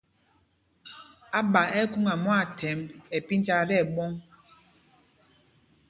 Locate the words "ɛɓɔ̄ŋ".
3.83-4.11